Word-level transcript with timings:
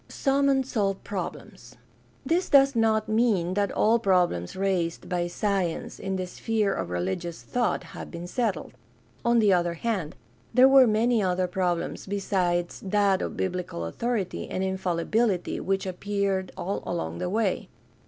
Some 0.09 0.49
unsolved 0.49 1.03
problems.— 1.03 1.75
This 2.25 2.49
does 2.49 2.75
not 2.75 3.07
mean 3.07 3.53
that 3.53 3.71
all 3.71 3.99
problems 3.99 4.55
raised 4.55 5.07
by 5.07 5.27
science 5.27 5.99
in 5.99 6.15
the 6.15 6.25
sphere 6.25 6.73
of 6.73 6.89
religious 6.89 7.43
thought 7.43 7.83
have 7.83 8.09
been 8.09 8.25
settled. 8.25 8.73
On 9.23 9.37
the 9.37 9.53
other 9.53 9.75
hand, 9.75 10.15
there 10.55 10.67
were 10.67 10.87
many 10.87 11.21
other 11.21 11.45
problems 11.45 12.07
besides 12.07 12.79
that 12.83 13.21
of 13.21 13.37
biblical 13.37 13.85
authority 13.85 14.49
and 14.49 14.63
infalli 14.63 15.05
bility 15.05 15.61
which 15.61 15.85
appeared 15.85 16.51
all 16.57 16.81
along 16.83 17.19
the 17.19 17.29
way. 17.29 17.69